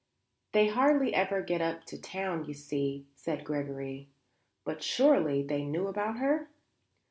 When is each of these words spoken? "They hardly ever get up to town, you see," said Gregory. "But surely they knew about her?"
"They 0.53 0.65
hardly 0.67 1.13
ever 1.13 1.43
get 1.43 1.61
up 1.61 1.83
to 1.85 2.01
town, 2.01 2.45
you 2.45 2.55
see," 2.55 3.05
said 3.13 3.43
Gregory. 3.45 4.09
"But 4.63 4.81
surely 4.81 5.43
they 5.43 5.63
knew 5.63 5.85
about 5.85 6.17
her?" 6.17 6.49